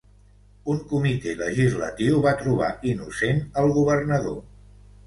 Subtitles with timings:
[0.73, 4.43] Un comitè legislatiu va trobar innocent al governador.